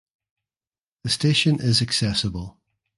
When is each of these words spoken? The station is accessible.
The 1.03 1.11
station 1.11 1.59
is 1.61 1.79
accessible. 1.79 2.57